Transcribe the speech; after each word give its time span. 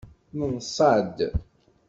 Neḍṣa-d. 0.37 1.17